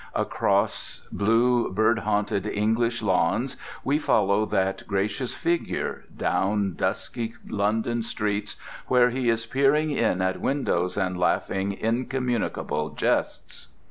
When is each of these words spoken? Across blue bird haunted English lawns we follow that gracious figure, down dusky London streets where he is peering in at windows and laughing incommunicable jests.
Across 0.15 1.03
blue 1.11 1.71
bird 1.71 1.99
haunted 1.99 2.47
English 2.47 3.03
lawns 3.03 3.55
we 3.83 3.99
follow 3.99 4.47
that 4.47 4.81
gracious 4.87 5.35
figure, 5.35 6.05
down 6.17 6.73
dusky 6.73 7.35
London 7.47 8.01
streets 8.01 8.55
where 8.87 9.11
he 9.11 9.29
is 9.29 9.45
peering 9.45 9.91
in 9.91 10.19
at 10.19 10.41
windows 10.41 10.97
and 10.97 11.19
laughing 11.19 11.73
incommunicable 11.73 12.89
jests. 12.95 13.67